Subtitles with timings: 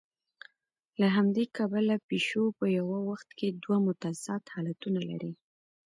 [0.99, 5.33] له همدې کبله پیشو په یوه وخت کې دوه متضاد حالتونه لري.